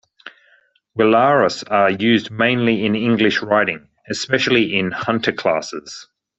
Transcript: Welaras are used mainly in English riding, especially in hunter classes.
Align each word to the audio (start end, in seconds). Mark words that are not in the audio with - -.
Welaras 0.97 1.63
are 1.69 1.91
used 1.91 2.31
mainly 2.31 2.87
in 2.87 2.95
English 2.95 3.43
riding, 3.43 3.87
especially 4.09 4.75
in 4.75 4.89
hunter 4.89 5.31
classes. 5.31 6.07